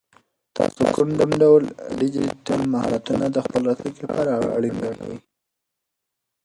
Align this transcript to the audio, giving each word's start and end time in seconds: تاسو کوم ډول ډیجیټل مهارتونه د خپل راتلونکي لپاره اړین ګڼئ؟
تاسو 0.57 0.81
کوم 0.95 1.09
ډول 1.41 1.63
ډیجیټل 1.99 2.61
مهارتونه 2.73 3.25
د 3.31 3.37
خپل 3.45 3.61
راتلونکي 3.69 4.01
لپاره 4.05 4.31
اړین 4.55 4.75
ګڼئ؟ 4.83 5.17